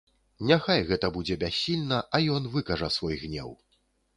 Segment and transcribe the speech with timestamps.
[0.51, 3.55] Няхай гэта будзе бяссільна, а ён выкажа свой гнеў.